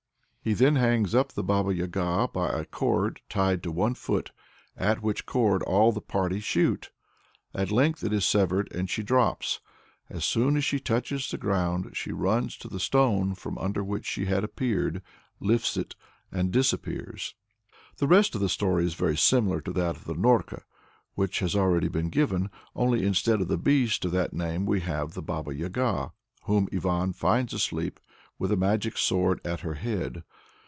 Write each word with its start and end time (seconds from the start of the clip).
He 0.43 0.53
then 0.55 0.75
hangs 0.75 1.13
up 1.13 1.33
the 1.33 1.43
Baba 1.43 1.71
Yaga 1.71 2.27
by 2.33 2.49
a 2.49 2.65
cord 2.65 3.21
tied 3.29 3.61
to 3.61 3.71
one 3.71 3.93
foot, 3.93 4.31
at 4.75 4.99
which 4.99 5.27
cord 5.27 5.61
all 5.61 5.91
the 5.91 6.01
party 6.01 6.39
shoot. 6.39 6.89
At 7.53 7.69
length 7.69 8.03
it 8.03 8.11
is 8.11 8.25
severed, 8.25 8.67
and 8.73 8.89
she 8.89 9.03
drops. 9.03 9.59
As 10.09 10.25
soon 10.25 10.57
as 10.57 10.65
she 10.65 10.79
touches 10.79 11.29
the 11.29 11.37
ground, 11.37 11.91
she 11.95 12.11
runs 12.11 12.57
to 12.57 12.67
the 12.67 12.79
stone 12.79 13.35
from 13.35 13.59
under 13.59 13.83
which 13.83 14.07
she 14.07 14.25
had 14.25 14.43
appeared, 14.43 15.03
lifts 15.39 15.77
it, 15.77 15.95
and 16.31 16.49
disappears. 16.51 17.35
The 17.97 18.07
rest 18.07 18.33
of 18.33 18.41
the 18.41 18.49
story 18.49 18.83
is 18.83 18.95
very 18.95 19.17
similar 19.17 19.61
to 19.61 19.71
that 19.73 19.95
of 19.95 20.05
"Norka," 20.17 20.63
which 21.13 21.37
has 21.41 21.55
already 21.55 21.87
been 21.87 22.09
given, 22.09 22.49
only 22.75 23.05
instead 23.05 23.41
of 23.41 23.47
the 23.47 23.59
beast 23.59 24.03
of 24.05 24.11
that 24.13 24.33
name 24.33 24.65
we 24.65 24.79
have 24.79 25.13
the 25.13 25.21
Baba 25.21 25.53
Yaga, 25.53 26.13
whom 26.45 26.67
Ivan 26.73 27.13
finds 27.13 27.53
asleep, 27.53 27.99
with 28.39 28.51
a 28.51 28.57
magic 28.57 28.97
sword 28.97 29.39
at 29.45 29.59
her 29.59 29.75
head. 29.75 30.23